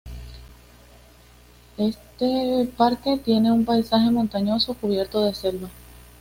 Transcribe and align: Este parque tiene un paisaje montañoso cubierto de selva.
Este 1.77 2.67
parque 2.75 3.19
tiene 3.23 3.51
un 3.51 3.63
paisaje 3.65 4.09
montañoso 4.09 4.73
cubierto 4.73 5.23
de 5.23 5.35
selva. 5.35 5.69